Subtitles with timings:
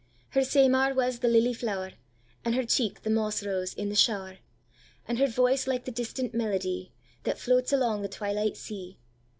[0.29, 1.91] Her seymar was the lily flower,
[2.43, 4.39] And her cheek the moss rose in the shower;
[5.07, 6.89] And her voice like the distant melodye,
[7.21, 8.97] That floats along the twilight sea.